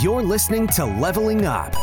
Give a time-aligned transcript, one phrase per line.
[0.00, 1.74] You're listening to Leveling Up,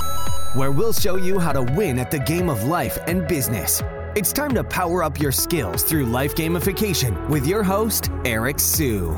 [0.55, 3.83] where we'll show you how to win at the game of life and business.
[4.15, 9.11] It's time to power up your skills through life gamification with your host, Eric Siu.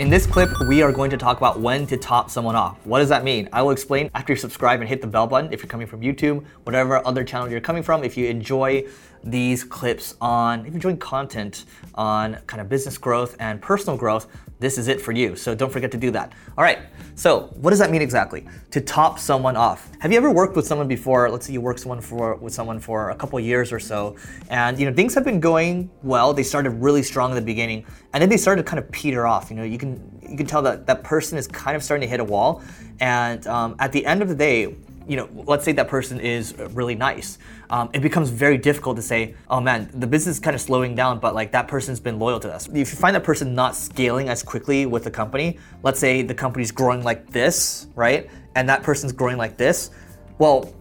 [0.00, 2.84] In this clip, we are going to talk about when to top someone off.
[2.84, 3.48] What does that mean?
[3.52, 6.00] I will explain after you subscribe and hit the bell button if you're coming from
[6.00, 8.02] YouTube, whatever other channel you're coming from.
[8.02, 8.88] If you enjoy
[9.22, 14.26] these clips on, if you're content on kind of business growth and personal growth,
[14.60, 15.36] this is it for you.
[15.36, 16.32] So don't forget to do that.
[16.56, 16.78] All right.
[17.16, 18.46] So what does that mean exactly?
[18.70, 19.90] To top someone off.
[20.00, 21.30] Have you ever worked with someone before?
[21.30, 24.16] Let's say you worked someone for with someone for a couple years or so,
[24.50, 26.32] and you know things have been going well.
[26.32, 29.26] They started really strong in the beginning, and then they started to kind of peter
[29.26, 29.50] off.
[29.50, 32.10] You know, you can you can tell that that person is kind of starting to
[32.10, 32.62] hit a wall,
[33.00, 34.74] and um, at the end of the day,
[35.06, 37.38] you know, let's say that person is really nice.
[37.70, 40.94] Um, it becomes very difficult to say, oh man, the business is kind of slowing
[40.94, 42.68] down, but like that person's been loyal to us.
[42.68, 46.34] If you find that person not scaling as quickly with the company, let's say the
[46.34, 48.30] company's growing like this, right?
[48.54, 49.90] And that person's growing like this,
[50.38, 50.72] well,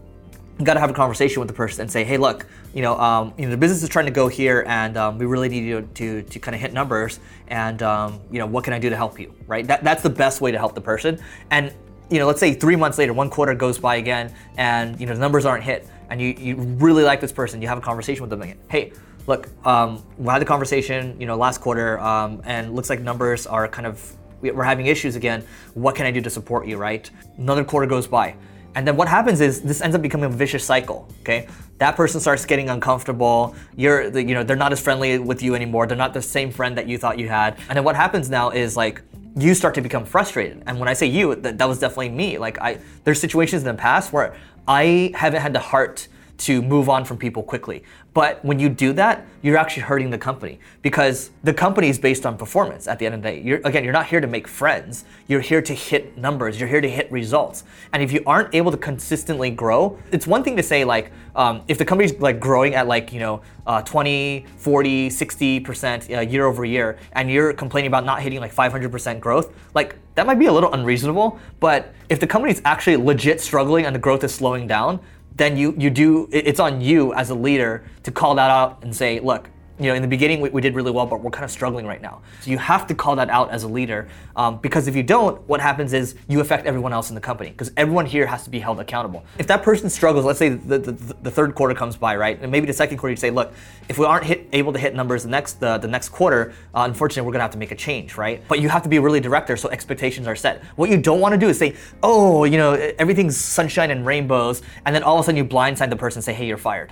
[0.60, 2.98] you got to have a conversation with the person and say, hey, look, you know,
[3.00, 5.64] um, you know, the business is trying to go here, and um, we really need
[5.64, 7.20] you to, to, to kind of hit numbers.
[7.48, 9.34] And um, you know, what can I do to help you?
[9.48, 9.66] Right?
[9.66, 11.20] That, that's the best way to help the person.
[11.52, 11.74] And
[12.14, 15.16] you know, let's say three months later, one quarter goes by again, and you know
[15.16, 18.22] the numbers aren't hit, and you, you really like this person, you have a conversation
[18.22, 18.60] with them again.
[18.70, 18.94] Hey,
[19.26, 23.48] look, um, we had the conversation, you know, last quarter, um, and looks like numbers
[23.48, 25.44] are kind of we're having issues again.
[25.74, 26.78] What can I do to support you?
[26.78, 27.10] Right?
[27.38, 28.36] Another quarter goes by.
[28.76, 31.08] And then what happens is this ends up becoming a vicious cycle.
[31.22, 31.48] Okay,
[31.80, 33.56] that person starts getting uncomfortable.
[33.76, 35.88] You're, you know, they're not as friendly with you anymore.
[35.88, 37.58] They're not the same friend that you thought you had.
[37.70, 39.02] And then what happens now is like
[39.36, 40.64] you start to become frustrated.
[40.68, 42.38] And when I say you, that, that was definitely me.
[42.38, 44.36] Like I, there's situations in the past where
[44.68, 46.08] I haven't had the heart
[46.44, 47.84] to move on from people quickly.
[48.14, 52.26] But when you do that, you're actually hurting the company because the company is based
[52.26, 53.42] on performance at the end of the day.
[53.42, 55.06] You're, again, you're not here to make friends.
[55.28, 56.60] You're here to hit numbers.
[56.60, 57.64] You're here to hit results.
[57.94, 61.62] And if you aren't able to consistently grow, it's one thing to say like, um,
[61.70, 66.46] if the company's like growing at like, you know, uh, 20, 40, 60% uh, year
[66.46, 70.48] over year, and you're complaining about not hitting like 500% growth, like that might be
[70.48, 71.40] a little unreasonable.
[71.62, 75.00] But if the company's actually legit struggling and the growth is slowing down,
[75.36, 78.96] then you you do it's on you as a leader to call that out and
[78.96, 79.50] say, look,
[79.80, 81.86] you know, in the beginning we, we, did really well, but we're kind of struggling
[81.86, 82.22] right now.
[82.42, 85.42] So you have to call that out as a leader, um, because if you don't,
[85.48, 88.52] what happens is you affect everyone else in the company, because everyone here has to
[88.52, 89.26] be held accountable.
[89.40, 92.52] If that person struggles, let's say the, the, the, third quarter comes by, right, and
[92.52, 93.52] maybe the second quarter you say, look,
[93.90, 96.84] if we aren't hit, able to hit numbers the next the, the next quarter, uh,
[96.86, 98.44] unfortunately we're gonna have to make a change, right?
[98.48, 100.64] But you have to be really direct there, so expectations are set.
[100.76, 104.62] What you don't want to do is say, oh, you know, everything's sunshine and rainbows,
[104.86, 106.92] and then all of a sudden you blindside the person and say, hey, you're fired.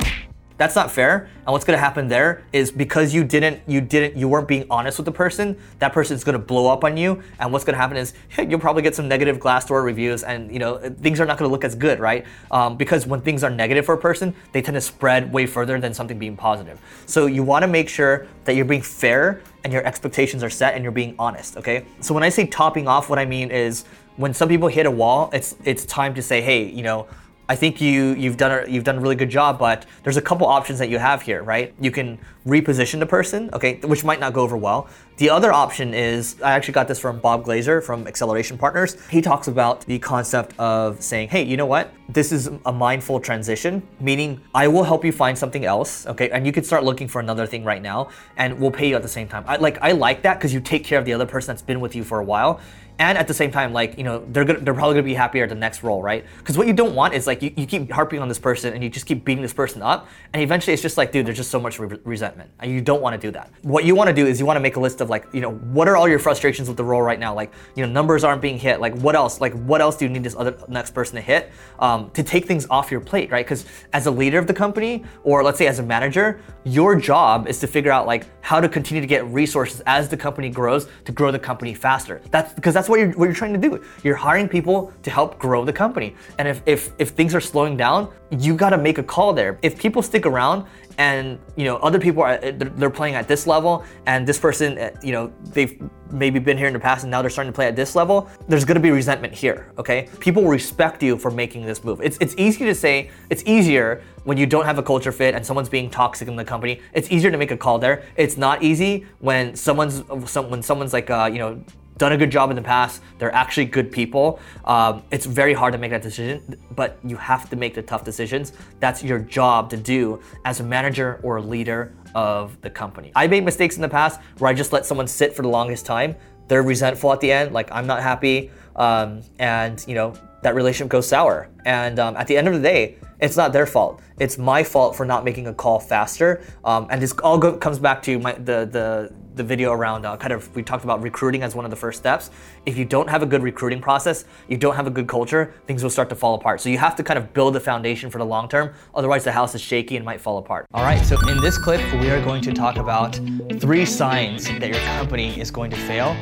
[0.58, 1.28] That's not fair.
[1.38, 5.00] And what's gonna happen there is because you didn't, you didn't, you weren't being honest
[5.00, 7.24] with the person, that person's gonna blow up on you.
[7.40, 10.78] And what's gonna happen is you'll probably get some negative Glassdoor reviews, and you know
[11.02, 12.26] things are not gonna look as good, right?
[12.52, 15.80] Um, because when things are negative for a person, they tend to spread way further
[15.80, 16.80] than something being positive.
[17.06, 20.76] So you want to make sure that you're being fair and your expectations are set
[20.76, 21.58] and you're being honest.
[21.58, 21.86] Okay.
[22.02, 23.86] So when I say topping off, what I mean is
[24.18, 27.08] when some people hit a wall, it's it's time to say, hey, you know
[27.52, 30.22] I think you you've done a, you've done a really good job, but there's a
[30.22, 31.74] couple options that you have here, right?
[31.82, 32.18] You can
[32.48, 34.88] reposition the person, okay, which might not go over well.
[35.18, 38.96] The other option is I actually got this from Bob Glazer from Acceleration Partners.
[39.10, 41.94] He talks about the concept of saying, "Hey, you know what?
[42.08, 46.46] This is a mindful transition, meaning I will help you find something else, okay, and
[46.46, 48.08] you can start looking for another thing right now,
[48.38, 50.62] and we'll pay you at the same time." I like I like that because you
[50.62, 52.62] take care of the other person that's been with you for a while
[53.02, 55.44] and at the same time like you know they're gonna, they're probably gonna be happier
[55.44, 56.24] at the next role right?
[56.38, 58.84] Because what you don't want is like you, you keep harping on this person and
[58.84, 60.08] you just keep beating this person up.
[60.34, 62.52] And eventually it's just like dude there's just so much re- resentment.
[62.60, 63.52] And you don't want to do that.
[63.64, 65.42] What you want to do is you want to make a list of like you
[65.42, 67.34] know what are all your frustrations with the role right now?
[67.34, 68.80] Like you know numbers aren't being hit.
[68.80, 69.42] Like what else?
[69.42, 72.46] Like what else do you need this other next person to hit um, to take
[72.46, 73.44] things off your plate right?
[73.44, 77.48] Because as a leader of the company or let's say as a manager your job
[77.48, 80.88] is to figure out like how to continue to get resources as the company grows
[81.06, 82.22] to grow the company faster.
[82.30, 83.82] That's because that's what you're what you're trying to do.
[84.03, 86.16] You're hiring people to help grow the company.
[86.38, 89.58] And if if, if things are slowing down, you got to make a call there.
[89.64, 90.66] If people stick around
[90.97, 94.91] and you know other people are they're playing at this level and this person uh,
[95.02, 97.67] you know they've maybe been here in the past and now they're starting to play
[97.67, 101.66] at this level there's going to be resentment here okay people respect you for making
[101.66, 105.11] this move it's, it's easy to say it's easier when you don't have a culture
[105.11, 108.03] fit and someone's being toxic in the company it's easier to make a call there
[108.17, 111.64] it's not easy when someone's when someone's like uh, you know
[112.02, 113.02] done a good job in the past.
[113.20, 114.40] They're actually good people.
[114.66, 118.03] Um, it's very hard to make that decision, but you have to make the tough
[118.03, 118.53] decisions.
[118.80, 123.12] That's your job to do as a manager or a leader of the company.
[123.16, 125.86] I made mistakes in the past where I just let someone sit for the longest
[125.86, 126.16] time
[126.52, 130.90] they're resentful at the end, like I'm not happy, um, and you know that relationship
[130.92, 131.47] goes sour.
[131.64, 134.02] And um, at the end of the day, it's not their fault.
[134.20, 136.42] It's my fault for not making a call faster.
[136.66, 140.18] Um, and this all go- comes back to my, the the the video around uh,
[140.18, 142.32] kind of we talked about recruiting as one of the first steps.
[142.66, 145.84] If you don't have a good recruiting process, you don't have a good culture, things
[145.84, 146.62] will start to fall apart.
[146.62, 148.74] So you have to kind of build a foundation for the long term.
[148.96, 150.66] Otherwise, the house is shaky and might fall apart.
[150.74, 151.04] All right.
[151.06, 153.20] So in this clip, we are going to talk about
[153.60, 156.16] three signs that your company is going to fail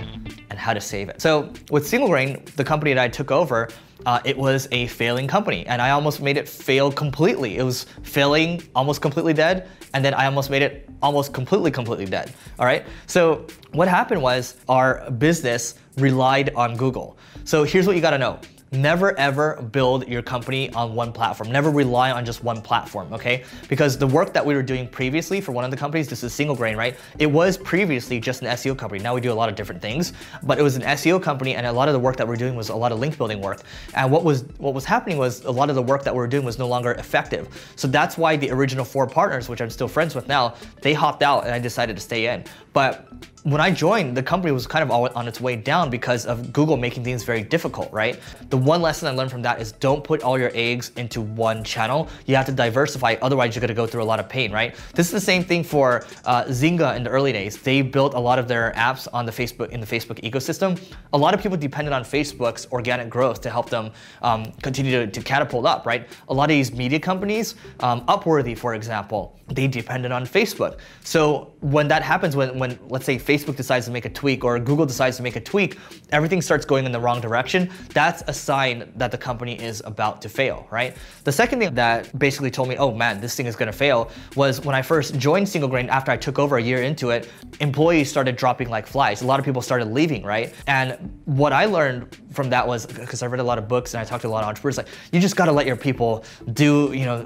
[0.50, 1.22] and how to save it.
[1.22, 3.70] So with Single Grain, the company that I took over
[4.06, 7.58] uh, it was a failing company and I almost made it fail completely.
[7.58, 12.06] It was failing almost completely dead and then I almost made it almost completely, completely
[12.06, 12.34] dead.
[12.58, 12.86] All right.
[13.08, 17.18] So what happened was our business relied on Google.
[17.44, 18.40] So here's what you got to know
[18.72, 21.52] never ever build your company on one platform.
[21.52, 23.44] Never rely on just one platform, okay?
[23.68, 26.34] Because the work that we were doing previously for one of the companies, this is
[26.34, 26.98] single grain, right?
[27.18, 29.02] It was previously just an SEO company.
[29.02, 30.14] Now we do a lot of different things,
[30.44, 32.56] but it was an SEO company and a lot of the work that we're doing
[32.56, 33.62] was a lot of link building work.
[33.96, 36.28] And what was what was happening was a lot of the work that we were
[36.28, 37.72] doing was no longer effective.
[37.76, 41.24] So that's why the original four partners, which I'm still friends with now, they hopped
[41.24, 42.44] out and I decided to stay in.
[42.74, 43.08] But
[43.52, 46.78] when I joined, the company was kind of on its way down because of Google
[46.78, 48.20] making things very difficult, right?
[48.50, 51.64] The one lesson I learned from that is don't put all your eggs into one
[51.64, 52.10] channel.
[52.26, 54.76] You have to diversify, otherwise you're gonna go through a lot of pain, right?
[54.94, 57.58] This is the same thing for uh, Zynga in the early days.
[57.58, 60.80] They built a lot of their apps on the Facebook in the Facebook ecosystem.
[61.14, 63.92] A lot of people depended on Facebook's organic growth to help them
[64.22, 66.08] um, continue to, to, catapult up, right?
[66.30, 70.80] A lot of these media companies, um, Upworthy, for example, they depended on Facebook.
[71.04, 74.60] So when that happens, when, when let's say Facebook decides to make a tweak or
[74.60, 75.78] Google decides to make a tweak,
[76.12, 77.70] everything starts going in the wrong direction.
[77.94, 80.96] That's a sign that the company is about to fail, right?
[81.24, 84.62] The second thing that basically told me, oh man, this thing is gonna fail was
[84.62, 88.10] when I first joined Single Grain after I took over a year into it, employees
[88.10, 89.22] started dropping like flies.
[89.22, 90.54] A lot of people started leaving, right?
[90.68, 94.02] And what I learned from that was because I read a lot of books and
[94.02, 96.92] I talked to a lot of entrepreneurs, like you just gotta let your people do,
[96.94, 97.24] you know,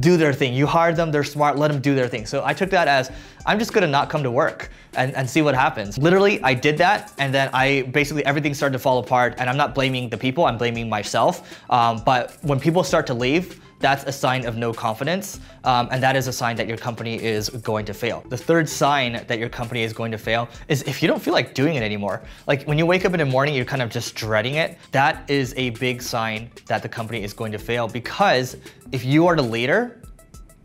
[0.00, 0.54] do their thing.
[0.54, 2.26] You hired them, they're smart, let them do their thing.
[2.26, 3.10] So I took that as
[3.46, 5.98] I'm just gonna not come to work and, and see what happens.
[5.98, 9.56] Literally, I did that and then I basically everything started to fall apart and I'm
[9.56, 11.60] not blaming the people, I'm blaming myself.
[11.70, 16.02] Um, but when people start to leave, that's a sign of no confidence, um, and
[16.02, 18.24] that is a sign that your company is going to fail.
[18.30, 21.34] The third sign that your company is going to fail is if you don't feel
[21.34, 22.22] like doing it anymore.
[22.46, 24.78] Like when you wake up in the morning, you're kind of just dreading it.
[24.92, 28.56] That is a big sign that the company is going to fail because
[28.90, 30.00] if you are the leader,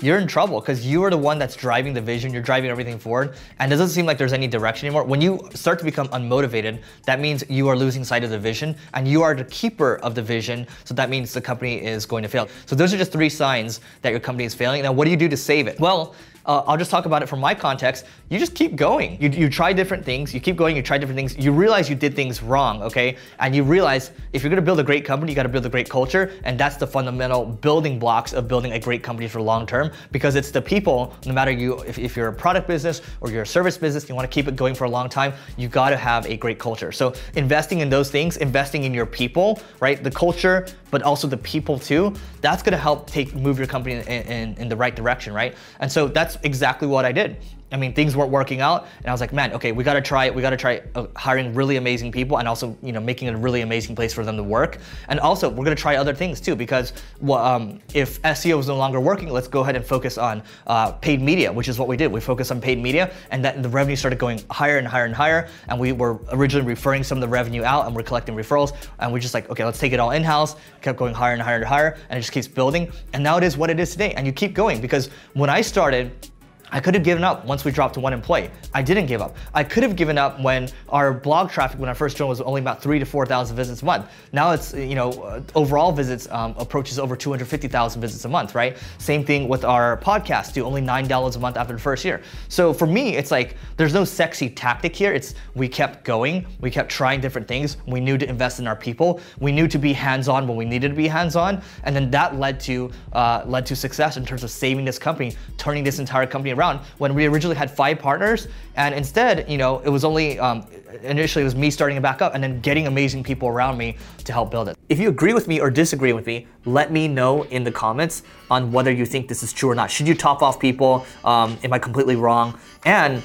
[0.02, 2.98] you're in trouble because you are the one that's driving the vision, you're driving everything
[2.98, 5.04] forward, and it doesn't seem like there's any direction anymore.
[5.04, 8.76] When you start to become unmotivated, that means you are losing sight of the vision,
[8.94, 12.24] and you are the keeper of the vision, so that means the company is going
[12.24, 12.48] to fail.
[12.66, 14.84] So those are just three signs that your company is failing.
[14.84, 15.80] Now, what do you do to save it?
[15.80, 16.16] Well,
[16.50, 18.08] uh, I'll just talk about it from my context.
[18.30, 19.22] You just keep going.
[19.22, 20.34] You, you try different things.
[20.34, 20.76] You keep going.
[20.76, 21.38] You try different things.
[21.38, 23.18] You realize you did things wrong, okay?
[23.38, 25.88] And you realize if you're gonna build a great company, you gotta build a great
[25.88, 26.32] culture.
[26.46, 30.36] And that's the fundamental building blocks of building a great company for long term because
[30.36, 33.48] it's the people, no matter you, if, if you're a product business or you're a
[33.48, 36.36] service business, you wanna keep it going for a long time, you gotta have a
[36.36, 36.92] great culture.
[36.92, 40.04] So investing in those things, investing in your people, right?
[40.04, 44.02] The culture, but also the people too, that's gonna help take move your company in,
[44.08, 45.56] in, in the right direction, right?
[45.80, 47.38] And so that's exactly what I did.
[47.72, 50.02] I mean, things weren't working out, and I was like, man, okay, we got to
[50.02, 50.34] try it.
[50.34, 53.38] We got to try uh, hiring really amazing people, and also, you know, making a
[53.38, 54.80] really amazing place for them to work.
[55.08, 58.76] And also, we're gonna try other things too, because well, um, if SEO is no
[58.76, 61.96] longer working, let's go ahead and focus on uh, paid media, which is what we
[61.96, 62.12] did.
[62.12, 65.14] We focused on paid media, and that the revenue started going higher and higher and
[65.14, 65.48] higher.
[65.68, 69.14] And we were originally referring some of the revenue out, and we're collecting referrals, and
[69.14, 70.56] we're just like, okay, let's take it all in house.
[70.82, 72.92] Kept going higher and higher and higher, and it just keeps building.
[73.14, 75.62] And now it is what it is today, and you keep going because when I
[75.62, 76.29] started
[76.72, 78.52] I could have given up once we dropped to one employee.
[78.74, 79.36] I didn't give up.
[79.54, 82.62] I could have given up when our blog traffic when I first joined was only
[82.62, 84.10] about three to 4,000 visits a month.
[84.32, 88.78] Now it's, you know, overall visits um, approaches over 250,000 visits a month, right?
[89.00, 92.22] Same thing with our podcast, do only $9 a month after the first year.
[92.50, 95.12] So for me, it's like, there's no sexy tactic here.
[95.12, 96.46] It's, we kept going.
[96.60, 97.78] We kept trying different things.
[97.88, 99.22] We knew to invest in our people.
[99.40, 101.62] We knew to be hands-on when we needed to be hands-on.
[101.84, 105.36] And then that led to, uh, led to success in terms of saving this company,
[105.58, 108.48] turning this entire company around when we originally had five partners.
[108.76, 110.66] And instead, you know, it was only, um,
[111.04, 113.98] initially it was me starting it back up and then getting amazing people around me
[114.26, 114.78] to help build it.
[114.90, 118.24] If you agree with me or disagree with me, let me know in the comments
[118.52, 119.90] on whether you think this is true or not.
[119.90, 121.06] Should you top off people?
[121.24, 122.60] Um, am I completely wrong?
[122.86, 123.24] And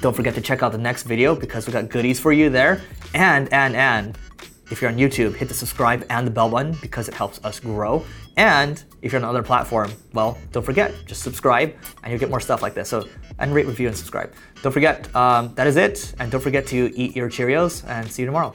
[0.00, 2.80] don't forget to check out the next video because we got goodies for you there.
[3.14, 4.16] And, and, and,
[4.70, 7.60] if you're on YouTube, hit the subscribe and the bell button because it helps us
[7.60, 8.04] grow.
[8.36, 12.40] And if you're on another platform, well, don't forget, just subscribe and you'll get more
[12.40, 12.88] stuff like this.
[12.88, 13.08] So,
[13.38, 14.32] and rate, review, and subscribe.
[14.62, 16.14] Don't forget, um, that is it.
[16.18, 18.54] And don't forget to eat your Cheerios and see you tomorrow.